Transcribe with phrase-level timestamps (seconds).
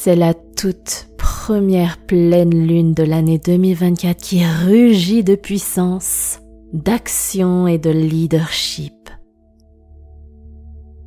[0.00, 6.38] C'est la toute première pleine lune de l'année 2024 qui rugit de puissance,
[6.72, 8.94] d'action et de leadership.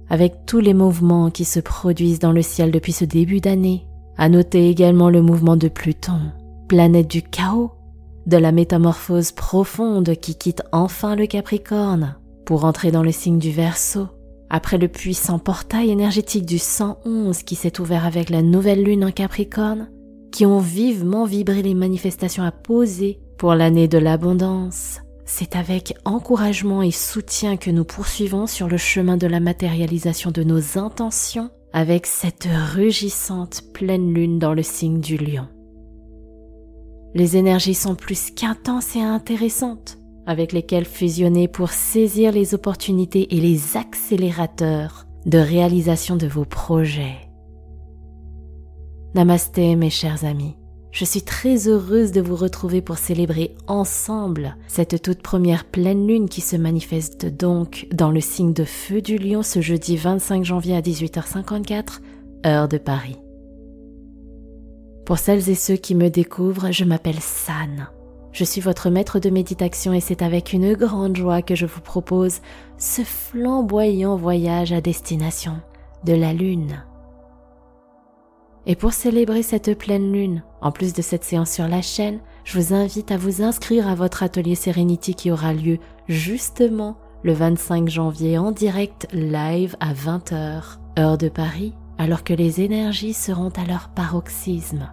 [0.09, 4.27] Avec tous les mouvements qui se produisent dans le ciel depuis ce début d'année, à
[4.27, 6.19] noter également le mouvement de Pluton,
[6.67, 7.71] planète du chaos,
[8.25, 13.51] de la métamorphose profonde qui quitte enfin le Capricorne pour entrer dans le signe du
[13.51, 14.09] Verseau,
[14.51, 19.11] après le puissant portail énergétique du 111 qui s'est ouvert avec la nouvelle lune en
[19.11, 19.89] Capricorne,
[20.29, 24.99] qui ont vivement vibré les manifestations à poser pour l'année de l'abondance.
[25.25, 30.43] C'est avec encouragement et soutien que nous poursuivons sur le chemin de la matérialisation de
[30.43, 35.47] nos intentions avec cette rugissante pleine lune dans le signe du lion.
[37.13, 43.39] Les énergies sont plus qu'intenses et intéressantes, avec lesquelles fusionner pour saisir les opportunités et
[43.39, 47.17] les accélérateurs de réalisation de vos projets.
[49.13, 50.55] Namasté mes chers amis.
[50.91, 56.27] Je suis très heureuse de vous retrouver pour célébrer ensemble cette toute première pleine lune
[56.27, 60.75] qui se manifeste donc dans le signe de feu du lion ce jeudi 25 janvier
[60.75, 62.01] à 18h54,
[62.45, 63.17] heure de Paris.
[65.05, 67.89] Pour celles et ceux qui me découvrent, je m'appelle San.
[68.31, 71.81] Je suis votre maître de méditation et c'est avec une grande joie que je vous
[71.81, 72.39] propose
[72.77, 75.59] ce flamboyant voyage à destination
[76.05, 76.83] de la Lune.
[78.65, 82.59] Et pour célébrer cette pleine lune, en plus de cette séance sur la chaîne, je
[82.59, 87.89] vous invite à vous inscrire à votre atelier Serenity qui aura lieu justement le 25
[87.89, 93.65] janvier en direct live à 20h, heure de Paris, alors que les énergies seront à
[93.65, 94.91] leur paroxysme.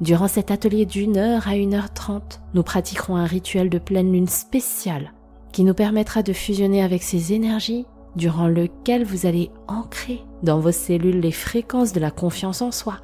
[0.00, 4.12] Durant cet atelier d'une heure à une heure trente, nous pratiquerons un rituel de pleine
[4.12, 5.12] lune spécial
[5.52, 10.72] qui nous permettra de fusionner avec ces énergies durant lequel vous allez ancrer dans vos
[10.72, 12.98] cellules les fréquences de la confiance en soi,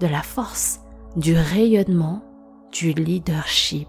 [0.00, 0.80] de la force,
[1.16, 2.22] du rayonnement,
[2.72, 3.88] du leadership.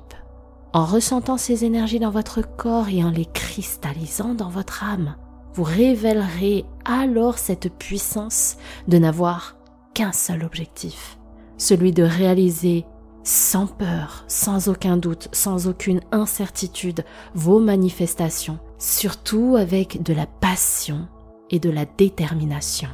[0.73, 5.15] En ressentant ces énergies dans votre corps et en les cristallisant dans votre âme,
[5.53, 8.57] vous révélerez alors cette puissance
[8.87, 9.57] de n'avoir
[9.93, 11.16] qu'un seul objectif,
[11.57, 12.85] celui de réaliser
[13.23, 17.03] sans peur, sans aucun doute, sans aucune incertitude,
[17.35, 21.07] vos manifestations, surtout avec de la passion
[21.49, 22.89] et de la détermination.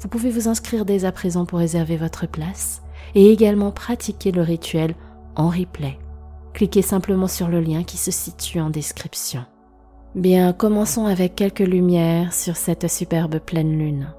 [0.00, 2.82] Vous pouvez vous inscrire dès à présent pour réserver votre place
[3.14, 4.94] et également pratiquer le rituel
[5.36, 5.98] en replay.
[6.52, 9.44] Cliquez simplement sur le lien qui se situe en description.
[10.14, 14.14] Bien, commençons avec quelques lumières sur cette superbe pleine lune.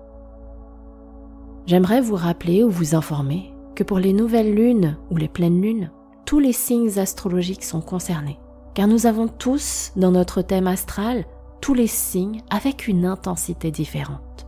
[1.66, 5.92] J'aimerais vous rappeler ou vous informer que pour les nouvelles lunes ou les pleines lunes,
[6.26, 8.40] tous les signes astrologiques sont concernés,
[8.74, 11.26] car nous avons tous dans notre thème astral
[11.62, 14.48] tous les signes avec une intensité différente.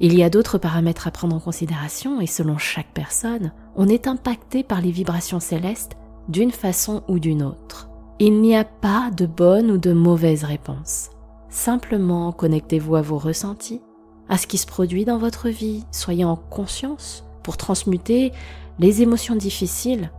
[0.00, 4.06] Il y a d'autres paramètres à prendre en considération et selon chaque personne, on est
[4.06, 5.96] impacté par les vibrations célestes
[6.28, 7.88] d'une façon ou d'une autre.
[8.18, 11.10] Il n'y a pas de bonne ou de mauvaise réponse.
[11.48, 13.82] Simplement connectez-vous à vos ressentis,
[14.28, 18.32] à ce qui se produit dans votre vie, soyez en conscience pour transmuter
[18.78, 20.10] les émotions difficiles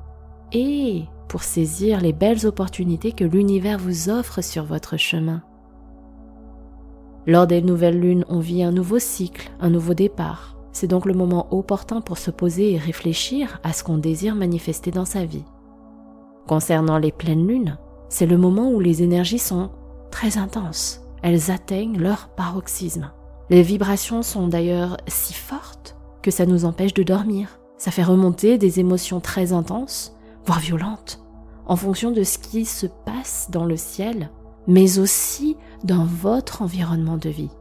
[0.51, 5.41] et pour saisir les belles opportunités que l'univers vous offre sur votre chemin.
[7.25, 10.57] Lors des nouvelles lunes, on vit un nouveau cycle, un nouveau départ.
[10.73, 14.91] C'est donc le moment opportun pour se poser et réfléchir à ce qu'on désire manifester
[14.91, 15.45] dans sa vie.
[16.47, 17.78] Concernant les pleines lunes,
[18.09, 19.72] c'est le moment où les énergies sont
[20.11, 21.01] très intenses.
[21.22, 23.11] Elles atteignent leur paroxysme.
[23.50, 27.59] Les vibrations sont d'ailleurs si fortes que ça nous empêche de dormir.
[27.78, 31.23] Ça fait remonter des émotions très intenses, voire violentes,
[31.67, 34.31] en fonction de ce qui se passe dans le ciel,
[34.67, 37.51] mais aussi dans votre environnement de vie.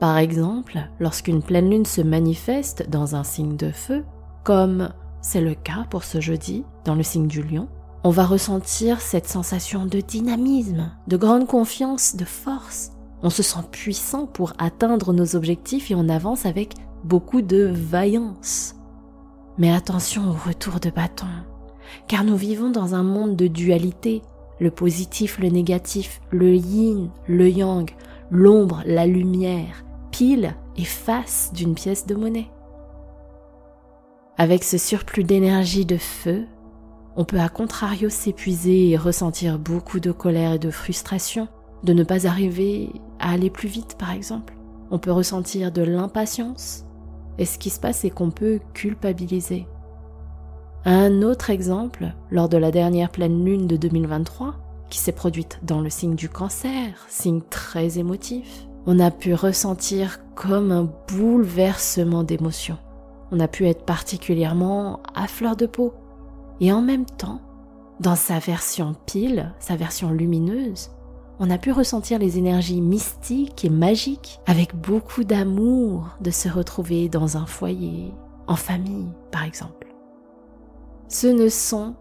[0.00, 4.04] Par exemple, lorsqu'une pleine lune se manifeste dans un signe de feu,
[4.44, 4.90] comme
[5.20, 7.68] c'est le cas pour ce jeudi dans le signe du lion,
[8.02, 13.64] on va ressentir cette sensation de dynamisme, de grande confiance, de force, on se sent
[13.70, 16.74] puissant pour atteindre nos objectifs et on avance avec
[17.04, 18.74] beaucoup de vaillance.
[19.58, 21.26] Mais attention au retour de bâton,
[22.08, 24.22] car nous vivons dans un monde de dualité,
[24.58, 27.90] le positif, le négatif, le yin, le yang,
[28.30, 32.50] l'ombre, la lumière, pile et face d'une pièce de monnaie.
[34.38, 36.46] Avec ce surplus d'énergie de feu,
[37.16, 41.48] on peut à contrario s'épuiser et ressentir beaucoup de colère et de frustration
[41.82, 42.90] de ne pas arriver
[43.20, 44.54] à aller plus vite par exemple.
[44.90, 46.84] On peut ressentir de l'impatience
[47.38, 49.66] et ce qui se passe c'est qu'on peut culpabiliser.
[50.84, 54.54] Un autre exemple, lors de la dernière pleine lune de 2023,
[54.88, 60.20] qui s'est produite dans le signe du cancer, signe très émotif, on a pu ressentir
[60.34, 62.78] comme un bouleversement d'émotions.
[63.30, 65.92] On a pu être particulièrement à fleur de peau.
[66.60, 67.40] Et en même temps,
[68.00, 70.90] dans sa version pile, sa version lumineuse,
[71.40, 77.08] on a pu ressentir les énergies mystiques et magiques avec beaucoup d'amour de se retrouver
[77.08, 78.12] dans un foyer,
[78.46, 79.88] en famille par exemple.
[81.08, 81.94] Ce ne sont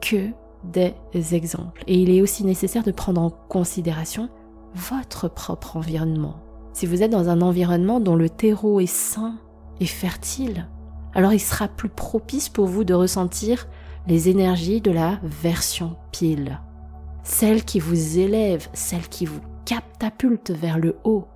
[0.00, 0.30] que
[0.64, 0.94] des
[1.34, 4.28] exemples et il est aussi nécessaire de prendre en considération
[4.74, 6.36] votre propre environnement.
[6.72, 9.36] Si vous êtes dans un environnement dont le terreau est sain
[9.78, 10.68] et fertile,
[11.14, 13.68] alors il sera plus propice pour vous de ressentir
[14.08, 16.58] les énergies de la version pile.
[17.22, 21.26] Celle qui vous élève, celle qui vous catapulte vers le haut.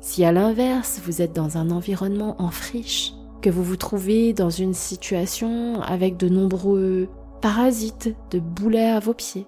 [0.00, 4.50] Si à l'inverse, vous êtes dans un environnement en friche, que vous vous trouvez dans
[4.50, 7.08] une situation avec de nombreux
[7.40, 9.46] parasites, de boulets à vos pieds,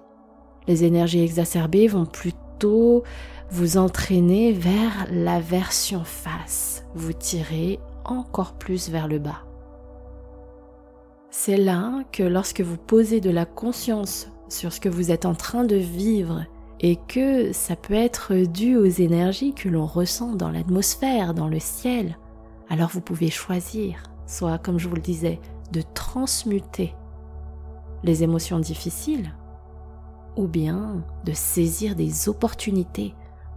[0.67, 3.03] les énergies exacerbées vont plutôt
[3.49, 9.43] vous entraînez vers la version face, vous tirez encore plus vers le bas.
[11.29, 15.33] C'est là que lorsque vous posez de la conscience sur ce que vous êtes en
[15.33, 16.45] train de vivre
[16.79, 21.59] et que ça peut être dû aux énergies que l'on ressent dans l'atmosphère, dans le
[21.59, 22.17] ciel,
[22.69, 25.39] alors vous pouvez choisir, soit comme je vous le disais,
[25.71, 26.93] de transmuter
[28.03, 29.33] les émotions difficiles
[30.35, 33.13] ou bien de saisir des opportunités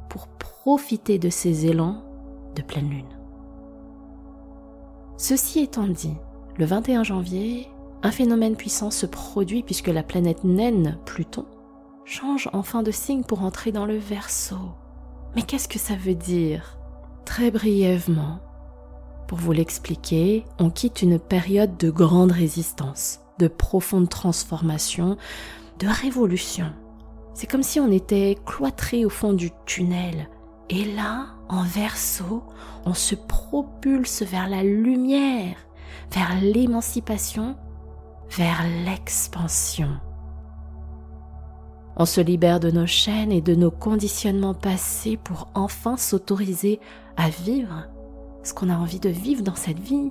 [0.09, 2.05] pour profiter de ces élans
[2.55, 3.19] de pleine lune.
[5.17, 6.17] Ceci étant dit,
[6.57, 7.69] le 21 janvier,
[8.05, 11.47] un phénomène puissant se produit puisque la planète naine, Pluton,
[12.05, 14.75] change enfin de signe pour entrer dans le Verseau.
[15.35, 16.79] Mais qu'est-ce que ça veut dire?
[17.25, 18.41] Très brièvement,
[19.27, 25.17] pour vous l'expliquer, on quitte une période de grande résistance, de profonde transformation,
[25.79, 26.71] de révolution.
[27.33, 30.29] C'est comme si on était cloîtré au fond du tunnel.
[30.69, 32.43] Et là, en verso,
[32.85, 35.57] on se propulse vers la lumière,
[36.13, 37.57] vers l'émancipation,
[38.31, 39.89] vers l'expansion.
[41.97, 46.81] On se libère de nos chaînes et de nos conditionnements passés pour enfin s'autoriser
[47.17, 47.87] à vivre
[48.43, 50.11] ce qu'on a envie de vivre dans cette vie.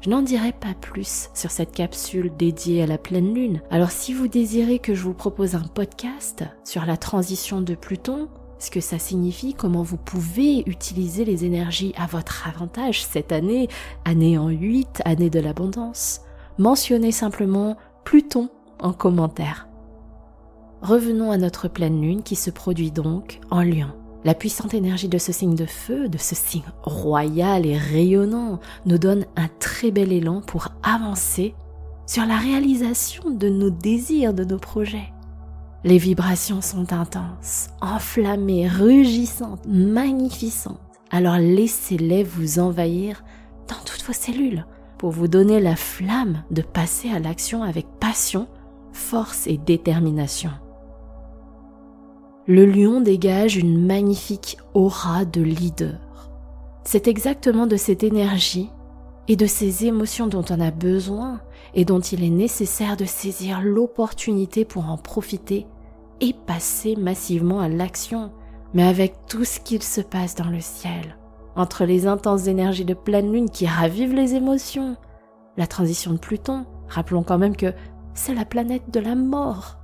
[0.00, 3.62] Je n'en dirai pas plus sur cette capsule dédiée à la pleine lune.
[3.70, 8.28] Alors si vous désirez que je vous propose un podcast sur la transition de Pluton,
[8.58, 13.68] ce que ça signifie, comment vous pouvez utiliser les énergies à votre avantage cette année,
[14.04, 16.20] année en 8, année de l'abondance,
[16.58, 18.48] mentionnez simplement Pluton
[18.80, 19.68] en commentaire.
[20.82, 23.92] Revenons à notre pleine lune qui se produit donc en lion.
[24.24, 28.98] La puissante énergie de ce signe de feu, de ce signe royal et rayonnant, nous
[28.98, 31.54] donne un très bel élan pour avancer
[32.06, 35.12] sur la réalisation de nos désirs, de nos projets.
[35.84, 40.78] Les vibrations sont intenses, enflammées, rugissantes, magnificentes.
[41.10, 43.24] Alors laissez-les vous envahir
[43.68, 44.64] dans toutes vos cellules
[45.02, 48.46] pour vous donner la flamme de passer à l'action avec passion,
[48.94, 50.52] force et détermination
[52.46, 56.30] le lion dégage une magnifique aura de leader.
[56.84, 58.68] C'est exactement de cette énergie
[59.28, 61.40] et de ces émotions dont on a besoin
[61.74, 65.66] et dont il est nécessaire de saisir l'opportunité pour en profiter
[66.20, 68.32] et passer massivement à l'action,
[68.74, 71.16] mais avec tout ce qu'il se passe dans le ciel,
[71.56, 74.96] entre les intenses énergies de pleine lune qui ravivent les émotions,
[75.56, 77.72] la transition de Pluton, rappelons quand même que
[78.14, 79.76] c'est la planète de la mort,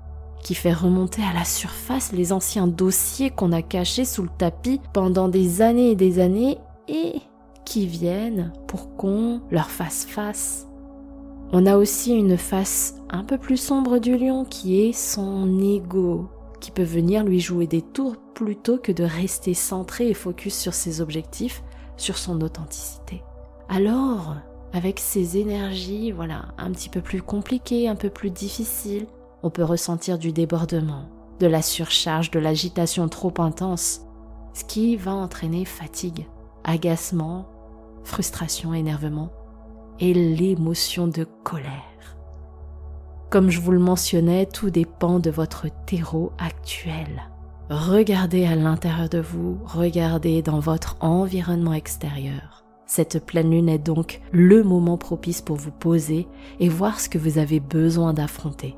[0.43, 4.81] qui fait remonter à la surface les anciens dossiers qu'on a cachés sous le tapis
[4.93, 6.59] pendant des années et des années
[6.89, 7.21] et
[7.65, 10.67] qui viennent pour qu'on leur fasse face.
[11.53, 16.29] On a aussi une face un peu plus sombre du lion qui est son ego,
[16.61, 20.75] qui peut venir lui jouer des tours plutôt que de rester centré et focus sur
[20.75, 21.63] ses objectifs,
[21.97, 23.23] sur son authenticité.
[23.69, 24.37] Alors,
[24.73, 29.07] avec ces énergies, voilà, un petit peu plus compliquées, un peu plus difficiles,
[29.43, 31.09] on peut ressentir du débordement,
[31.41, 34.03] de la surcharge, de l'agitation trop intense,
[34.55, 36.27] ce qui va entraîner fatigue,
[36.65, 37.47] agacement,
[38.05, 39.31] frustration, énervement
[40.01, 41.88] et l'émotion de colère.
[43.31, 47.29] Comme je vous le mentionnais, tout dépend de votre terreau actuel.
[47.69, 52.65] Regardez à l'intérieur de vous, regardez dans votre environnement extérieur.
[52.87, 56.27] Cette pleine lune est donc le moment propice pour vous poser
[56.59, 58.75] et voir ce que vous avez besoin d'affronter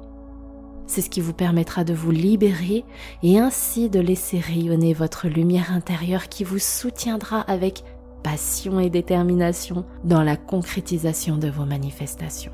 [0.91, 2.85] c'est ce qui vous permettra de vous libérer
[3.23, 7.85] et ainsi de laisser rayonner votre lumière intérieure qui vous soutiendra avec
[8.25, 12.51] passion et détermination dans la concrétisation de vos manifestations.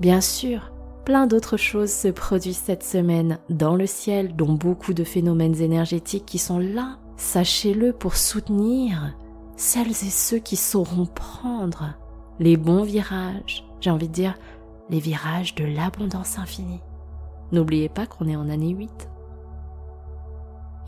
[0.00, 0.70] Bien sûr,
[1.04, 6.26] plein d'autres choses se produisent cette semaine dans le ciel, dont beaucoup de phénomènes énergétiques
[6.26, 9.14] qui sont là sachez-le pour soutenir
[9.56, 11.94] celles et ceux qui sauront prendre
[12.40, 14.34] les bons virages, j'ai envie de dire
[14.90, 16.80] les virages de l'abondance infinie.
[17.52, 19.08] N'oubliez pas qu'on est en année 8.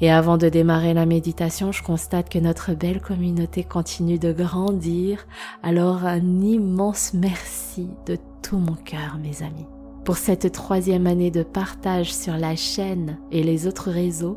[0.01, 5.27] Et avant de démarrer la méditation, je constate que notre belle communauté continue de grandir.
[5.63, 9.67] Alors un immense merci de tout mon cœur, mes amis.
[10.05, 14.37] Pour cette troisième année de partage sur la chaîne et les autres réseaux,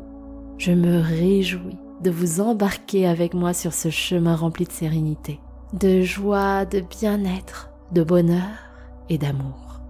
[0.56, 5.40] je me réjouis de vous embarquer avec moi sur ce chemin rempli de sérénité,
[5.74, 8.48] de joie, de bien-être, de bonheur
[9.10, 9.82] et d'amour.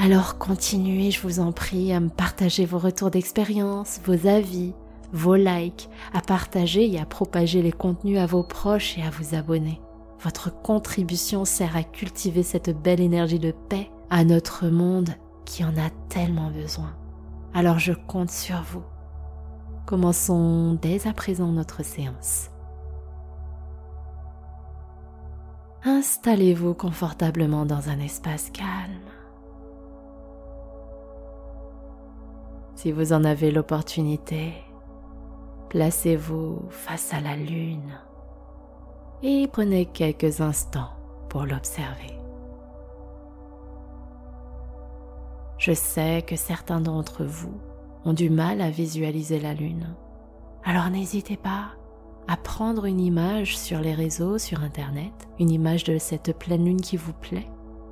[0.00, 4.72] Alors continuez, je vous en prie, à me partager vos retours d'expérience, vos avis,
[5.12, 9.36] vos likes, à partager et à propager les contenus à vos proches et à vous
[9.36, 9.80] abonner.
[10.24, 15.08] Votre contribution sert à cultiver cette belle énergie de paix à notre monde
[15.46, 16.94] qui en a tellement besoin.
[17.54, 18.82] Alors je compte sur vous.
[19.86, 22.50] Commençons dès à présent notre séance.
[25.84, 29.08] Installez-vous confortablement dans un espace calme.
[32.74, 34.52] Si vous en avez l'opportunité,
[35.70, 37.98] placez-vous face à la lune
[39.22, 40.90] et prenez quelques instants
[41.30, 42.21] pour l'observer.
[45.62, 47.54] Je sais que certains d'entre vous
[48.04, 49.94] ont du mal à visualiser la lune.
[50.64, 51.66] Alors n'hésitez pas
[52.26, 56.80] à prendre une image sur les réseaux, sur Internet, une image de cette pleine lune
[56.80, 57.46] qui vous plaît.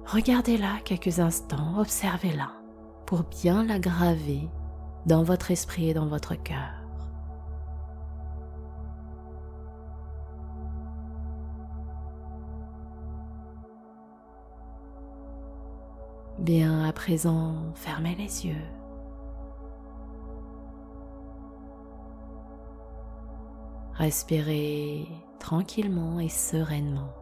[0.05, 2.51] Regardez-la quelques instants, observez-la
[3.07, 4.49] pour bien la graver
[5.07, 6.80] dans votre esprit et dans votre cœur.
[16.41, 18.65] Bien, à présent, fermez les yeux.
[23.93, 25.07] Respirez
[25.39, 27.13] tranquillement et sereinement.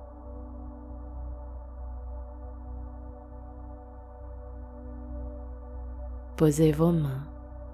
[6.37, 7.27] Posez vos mains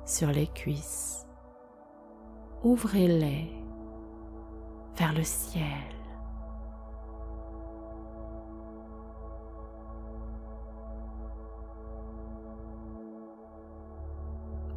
[0.07, 1.27] sur les cuisses.
[2.63, 3.53] Ouvrez-les
[4.97, 5.94] vers le ciel.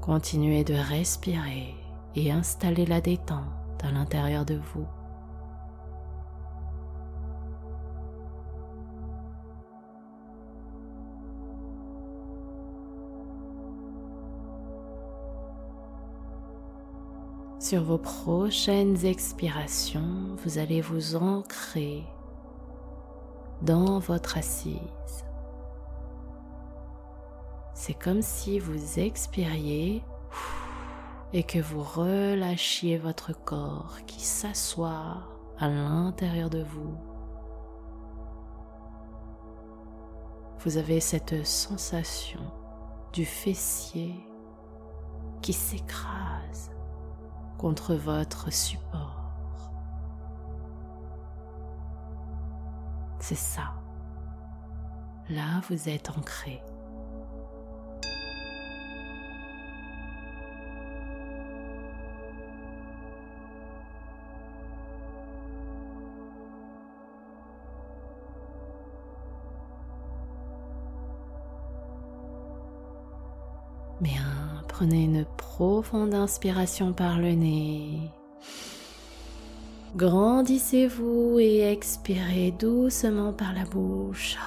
[0.07, 1.75] Continuez de respirer
[2.15, 4.87] et installer la détente à l'intérieur de vous.
[17.59, 22.05] Sur vos prochaines expirations, vous allez vous ancrer
[23.61, 25.26] dans votre assise.
[27.87, 30.03] C'est comme si vous expiriez
[31.31, 35.23] et que vous relâchiez votre corps qui s'assoit
[35.57, 36.97] à l'intérieur de vous.
[40.59, 42.41] Vous avez cette sensation
[43.13, 44.13] du fessier
[45.41, 46.71] qui s'écrase
[47.57, 49.71] contre votre support.
[53.21, 53.75] C'est ça.
[55.29, 56.61] Là, vous êtes ancré.
[73.99, 78.11] Bien, prenez une profonde inspiration par le nez.
[79.95, 84.37] Grandissez-vous et expirez doucement par la bouche.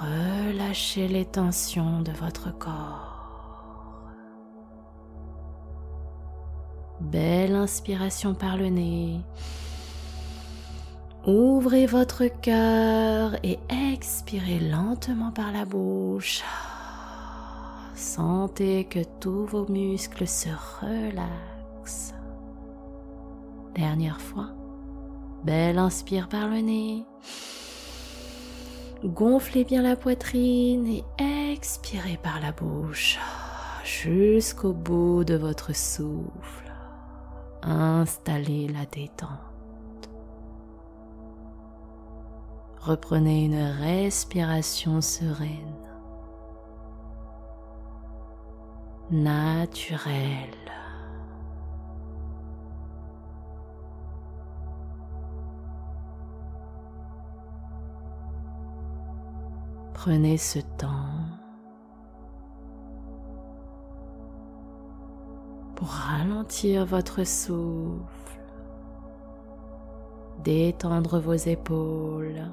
[0.00, 3.16] Relâchez les tensions de votre corps.
[7.00, 9.20] Belle inspiration par le nez.
[11.26, 13.58] Ouvrez votre cœur et
[13.92, 16.42] expirez lentement par la bouche.
[17.98, 20.50] Sentez que tous vos muscles se
[20.80, 22.14] relaxent.
[23.74, 24.50] Dernière fois.
[25.42, 27.04] Belle inspire par le nez.
[29.04, 31.04] Gonflez bien la poitrine et
[31.52, 33.18] expirez par la bouche
[33.82, 36.72] jusqu'au bout de votre souffle.
[37.62, 39.28] Installez la détente.
[42.78, 45.77] Reprenez une respiration sereine.
[49.10, 50.50] Naturel.
[59.94, 60.88] Prenez ce temps
[65.74, 68.40] pour pour ralentir votre souffle,
[70.44, 72.44] détendre vos épaules.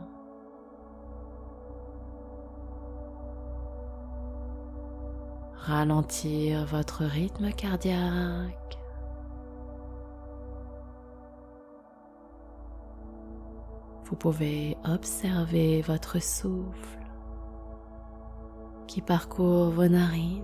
[5.68, 8.78] Ralentir votre rythme cardiaque.
[14.04, 17.00] Vous pouvez observer votre souffle
[18.86, 20.44] qui parcourt vos narines,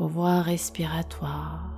[0.00, 1.70] vos voies respiratoires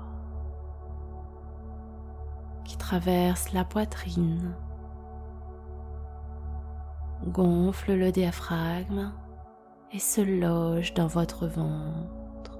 [2.64, 4.56] qui traversent la poitrine,
[7.26, 9.12] gonfle le diaphragme
[9.94, 12.58] et se loge dans votre ventre,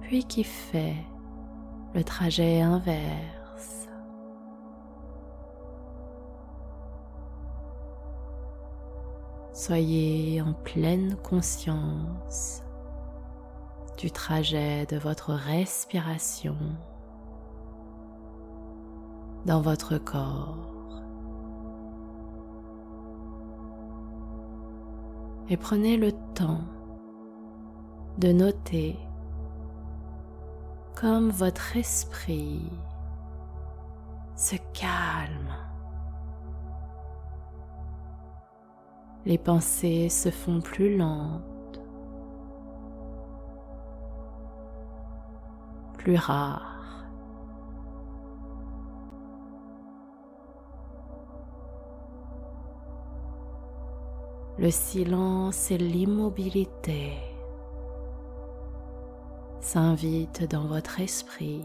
[0.00, 0.94] puis qui fait
[1.94, 3.88] le trajet inverse.
[9.52, 12.62] Soyez en pleine conscience
[13.98, 16.56] du trajet de votre respiration
[19.44, 20.77] dans votre corps.
[25.50, 26.60] Et prenez le temps
[28.18, 28.98] de noter
[30.94, 32.70] comme votre esprit
[34.34, 35.54] se calme.
[39.24, 41.80] Les pensées se font plus lentes,
[45.98, 46.67] plus rares.
[54.58, 57.12] Le silence et l'immobilité
[59.60, 61.64] s'invite dans votre esprit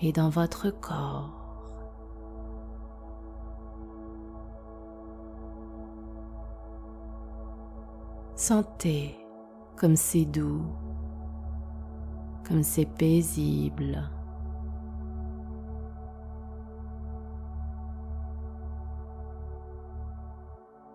[0.00, 1.42] et dans votre corps.
[8.36, 9.16] Sentez
[9.74, 10.62] comme c'est doux,
[12.46, 14.08] comme c'est paisible.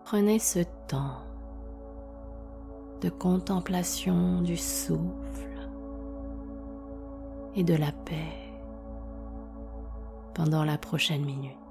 [0.09, 1.21] Prenez ce temps
[3.01, 5.67] de contemplation du souffle
[7.57, 8.53] et de la paix
[10.33, 11.66] pendant la prochaine minute.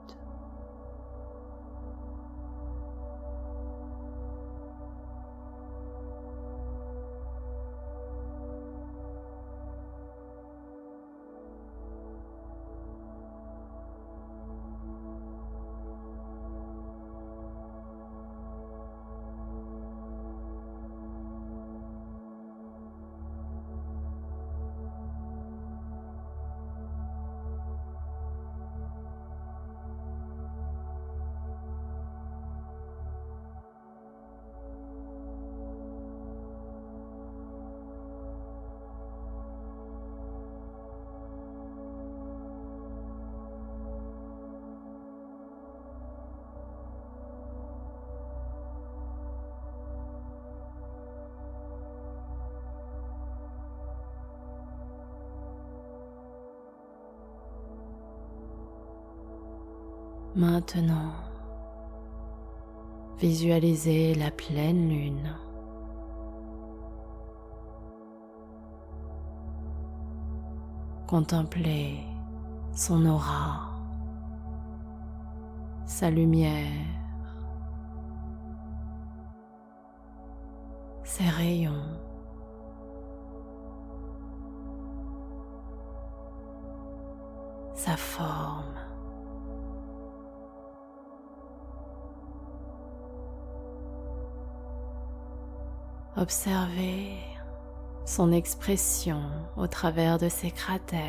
[60.37, 61.12] Maintenant,
[63.18, 65.35] visualisez la pleine lune.
[71.07, 72.01] Contemplez
[72.75, 73.70] son aura,
[75.87, 76.85] sa lumière,
[81.03, 81.96] ses rayons.
[87.77, 88.76] sa forme.
[96.19, 97.19] Observez
[98.07, 99.21] son expression
[99.59, 101.03] au travers de ses cratères.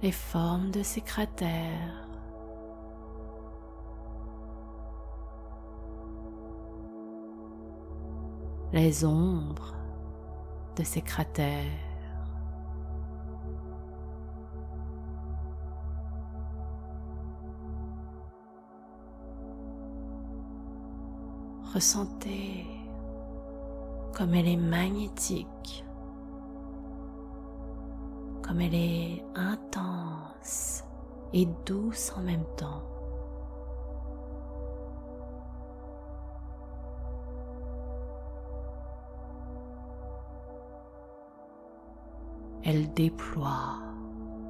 [0.00, 2.08] Les formes de ces cratères.
[8.72, 9.74] Les ombres
[10.76, 11.91] de ces cratères.
[21.74, 22.66] Ressentez
[24.14, 25.84] comme elle est magnétique,
[28.42, 30.84] comme elle est intense
[31.32, 32.82] et douce en même temps.
[42.64, 43.78] Elle déploie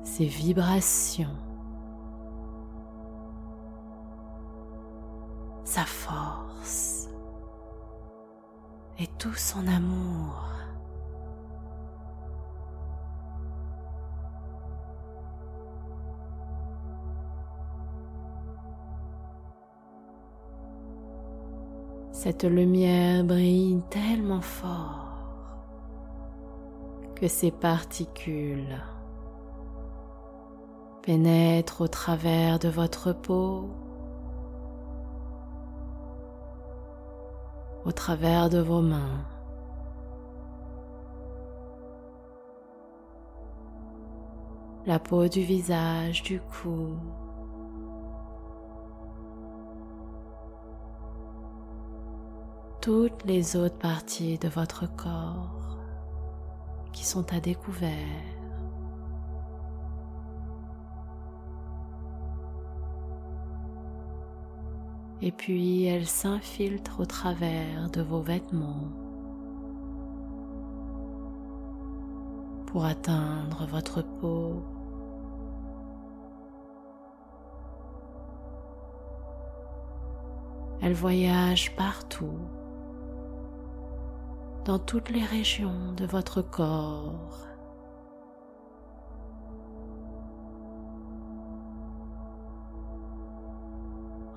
[0.03, 1.37] ses vibrations
[5.65, 7.02] sa force
[8.99, 10.53] et tout son amour.
[22.13, 25.09] Cette lumière brille tellement fort
[27.17, 28.81] que ces particules
[31.03, 33.71] pénètrent au travers de votre peau,
[37.85, 39.25] au travers de vos mains.
[44.87, 46.97] La peau du visage, du cou,
[52.81, 55.79] toutes les autres parties de votre corps
[56.92, 58.32] qui sont à découvert.
[65.25, 68.91] Et puis elles s'infiltrent au travers de vos vêtements
[72.67, 74.65] pour atteindre votre peau.
[80.81, 82.41] Elles voyagent partout
[84.65, 87.47] dans toutes les régions de votre corps.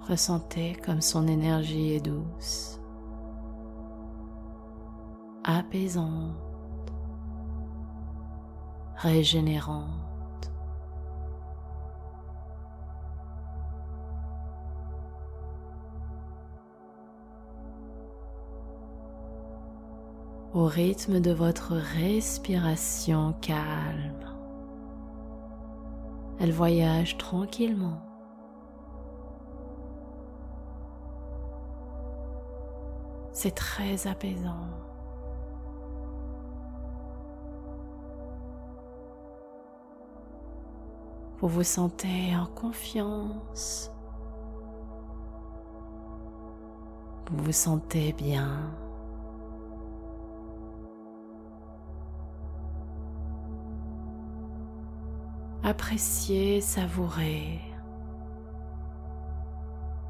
[0.08, 2.80] Ressentez comme son énergie est douce,
[5.44, 6.36] apaisante,
[8.98, 10.06] régénérante.
[20.54, 24.34] au rythme de votre respiration calme.
[26.40, 28.05] Elle voyage tranquillement.
[33.46, 34.66] C'est très apaisant.
[41.38, 43.92] Vous vous sentez en confiance.
[47.30, 48.62] Vous vous sentez bien.
[55.62, 57.60] apprécier, savourer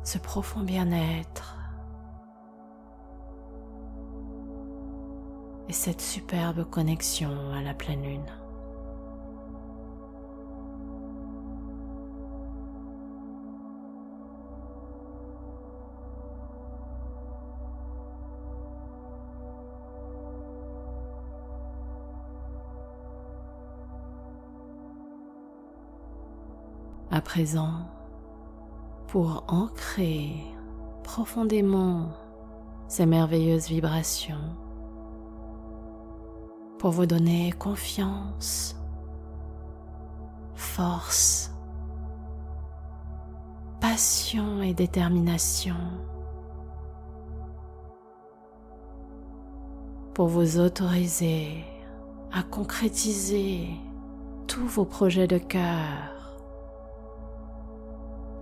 [0.03, 1.64] ce profond bien-être
[5.67, 8.25] et cette superbe connexion à la pleine lune.
[27.11, 27.87] À présent,
[29.07, 30.33] pour ancrer
[31.03, 32.09] profondément
[32.89, 34.35] ces merveilleuses vibrations,
[36.79, 38.75] pour vous donner confiance,
[40.55, 41.51] force,
[43.79, 45.75] passion et détermination,
[50.13, 51.63] pour vous autoriser
[52.31, 53.69] à concrétiser
[54.47, 56.15] tous vos projets de cœur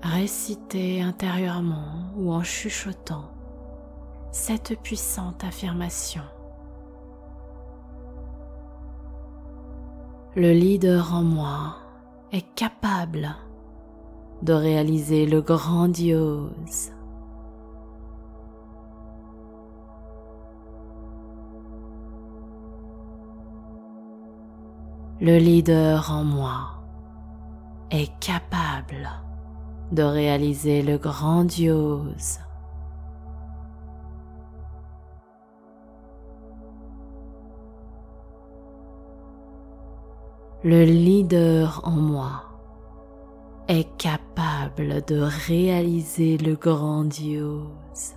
[0.04, 3.30] récitez intérieurement ou en chuchotant
[4.32, 6.24] cette puissante affirmation.
[10.36, 11.76] Le leader en moi
[12.32, 13.36] est capable
[14.42, 16.92] de réaliser le grandiose.
[25.22, 26.82] Le leader en moi
[27.92, 29.08] est capable
[29.92, 32.40] de réaliser le grandiose.
[40.66, 42.46] Le leader en moi
[43.68, 48.16] est capable de réaliser le grandiose.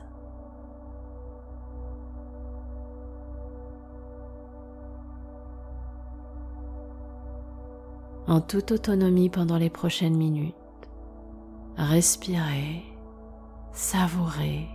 [8.29, 10.55] En toute autonomie pendant les prochaines minutes,
[11.77, 12.85] respirez,
[13.73, 14.69] savourez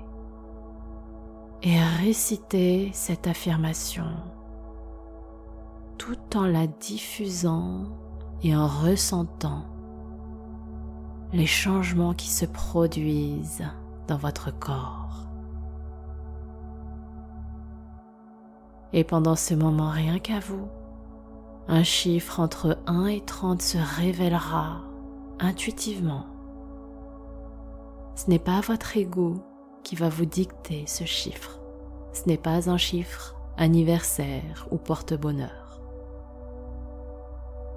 [1.64, 4.12] et récitez cette affirmation
[6.02, 7.84] tout en la diffusant
[8.42, 9.66] et en ressentant
[11.32, 13.64] les changements qui se produisent
[14.08, 15.28] dans votre corps.
[18.94, 20.68] Et pendant ce moment, rien qu'à vous,
[21.68, 24.82] un chiffre entre 1 et 30 se révélera
[25.40, 26.26] intuitivement
[28.16, 29.36] ce n'est pas votre ego
[29.84, 31.60] qui va vous dicter ce chiffre.
[32.14, 35.61] Ce n'est pas un chiffre anniversaire ou porte-bonheur.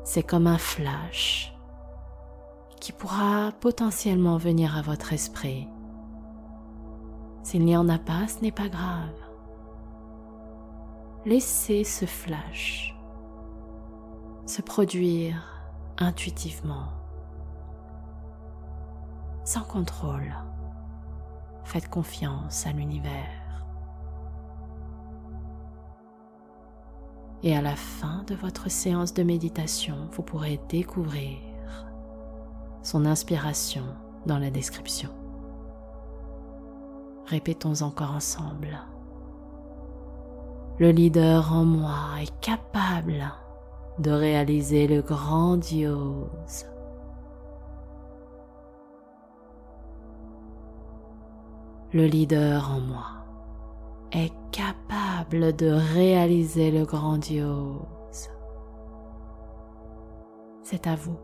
[0.05, 1.55] C'est comme un flash
[2.79, 5.67] qui pourra potentiellement venir à votre esprit.
[7.43, 9.15] S'il n'y en a pas, ce n'est pas grave.
[11.25, 12.95] Laissez ce flash
[14.45, 15.65] se produire
[15.97, 16.89] intuitivement,
[19.45, 20.35] sans contrôle.
[21.65, 23.44] Faites confiance à l'univers.
[27.47, 31.37] Et à la fin de votre séance de méditation, vous pourrez découvrir
[32.83, 33.85] son inspiration
[34.25, 35.11] dans la description.
[37.27, 38.79] Répétons encore ensemble.
[40.79, 43.31] Le leader en moi est capable
[43.99, 46.65] de réaliser le grandiose.
[51.93, 53.24] Le leader en moi
[54.15, 58.31] est capable de réaliser le grandiose.
[60.63, 61.19] C'est à vous.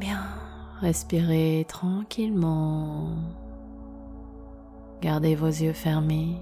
[0.00, 0.22] Bien,
[0.80, 3.10] respirez tranquillement.
[5.02, 6.40] Gardez vos yeux fermés.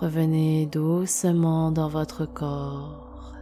[0.00, 3.34] Revenez doucement dans votre corps.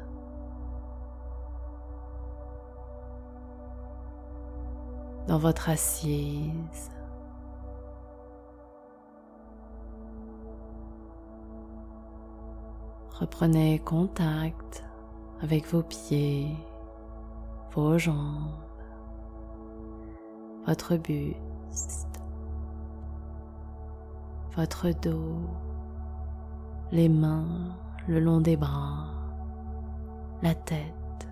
[5.26, 6.93] Dans votre assise.
[13.24, 14.84] Reprenez contact
[15.40, 16.54] avec vos pieds,
[17.74, 18.52] vos jambes,
[20.66, 22.20] votre buste,
[24.54, 25.48] votre dos,
[26.92, 27.74] les mains
[28.08, 29.08] le long des bras,
[30.42, 31.26] la tête.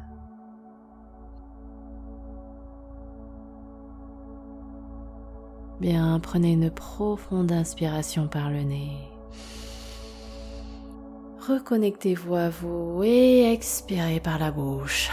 [5.79, 9.13] Bien, prenez une profonde inspiration par le nez.
[11.49, 15.11] Reconnectez-vous à vous et expirez par la bouche.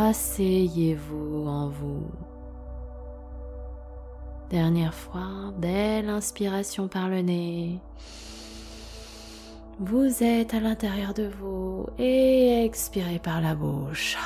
[0.00, 2.10] Asseyez-vous en vous.
[4.50, 7.80] Dernière fois, belle inspiration par le nez.
[9.78, 14.16] Vous êtes à l'intérieur de vous et expirez par la bouche.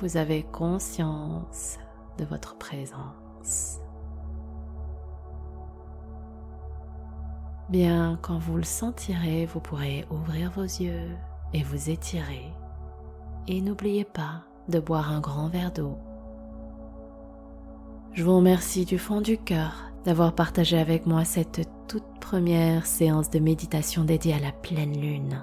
[0.00, 1.78] Vous avez conscience
[2.18, 3.81] de votre présence.
[7.72, 11.08] Bien, quand vous le sentirez, vous pourrez ouvrir vos yeux
[11.54, 12.52] et vous étirer.
[13.48, 15.96] Et n'oubliez pas de boire un grand verre d'eau.
[18.12, 23.30] Je vous remercie du fond du cœur d'avoir partagé avec moi cette toute première séance
[23.30, 25.42] de méditation dédiée à la pleine lune.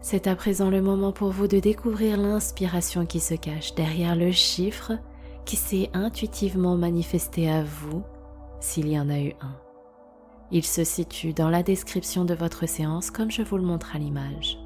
[0.00, 4.32] C'est à présent le moment pour vous de découvrir l'inspiration qui se cache derrière le
[4.32, 4.92] chiffre
[5.44, 8.02] qui s'est intuitivement manifesté à vous
[8.60, 9.56] s'il y en a eu un.
[10.54, 13.98] Il se situe dans la description de votre séance comme je vous le montre à
[13.98, 14.56] l'image.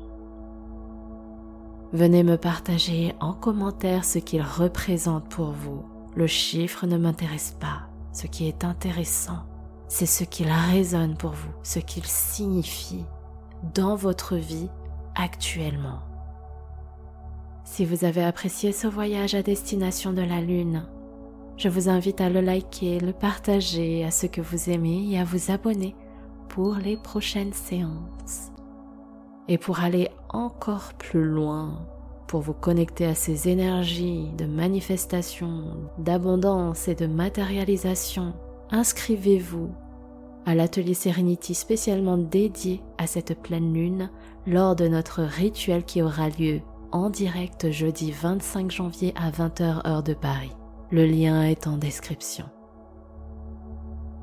[1.95, 5.87] Venez me partager en commentaire ce qu'il représente pour vous.
[6.15, 7.89] Le chiffre ne m'intéresse pas.
[8.13, 9.47] Ce qui est intéressant,
[9.89, 13.07] c'est ce qu'il résonne pour vous, ce qu'il signifie
[13.73, 14.69] dans votre vie
[15.15, 16.01] actuellement.
[17.65, 20.87] Si vous avez apprécié ce voyage à destination de la Lune,
[21.59, 25.25] je vous invite à le liker, le partager à ceux que vous aimez et à
[25.25, 25.95] vous abonner
[26.49, 28.53] pour les prochaines séances.
[29.49, 31.87] Et pour aller encore plus loin,
[32.29, 35.65] pour vous connecter à ces énergies de manifestation,
[35.99, 38.35] d'abondance et de matérialisation,
[38.71, 39.71] inscrivez-vous
[40.47, 44.11] à l'atelier Serenity spécialement dédié à cette pleine lune
[44.47, 46.61] lors de notre rituel qui aura lieu
[46.93, 50.58] en direct jeudi 25 janvier à 20h heure de Paris.
[50.91, 52.47] Le lien est en description.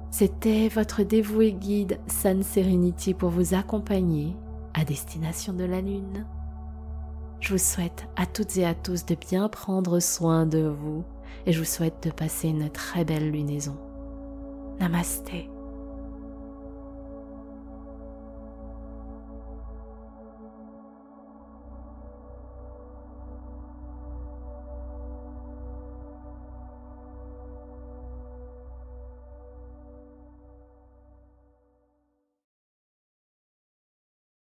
[0.09, 4.35] C'était votre dévoué guide Sun Serenity pour vous accompagner
[4.73, 6.25] à destination de la Lune.
[7.39, 11.03] Je vous souhaite à toutes et à tous de bien prendre soin de vous
[11.45, 13.77] et je vous souhaite de passer une très belle lunaison.
[14.79, 15.49] Namasté.